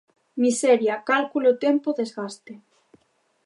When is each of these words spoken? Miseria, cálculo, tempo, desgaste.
Miseria, 0.43 0.95
cálculo, 1.09 1.49
tempo, 1.65 1.89
desgaste. 1.99 2.53